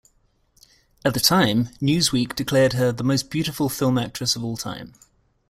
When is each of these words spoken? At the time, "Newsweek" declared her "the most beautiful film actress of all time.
At 1.05 1.13
the 1.13 1.19
time, 1.19 1.65
"Newsweek" 1.79 2.33
declared 2.35 2.73
her 2.73 2.91
"the 2.91 3.03
most 3.03 3.29
beautiful 3.29 3.69
film 3.69 3.99
actress 3.99 4.35
of 4.35 4.43
all 4.43 4.57
time. 4.57 4.93